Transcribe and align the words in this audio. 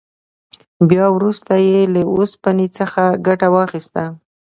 بیا 0.89 1.05
وروسته 1.17 1.53
یې 1.67 1.79
له 1.93 2.01
اوسپنې 2.13 2.67
څخه 2.77 3.03
ګټه 3.27 3.47
واخیسته. 3.55 4.03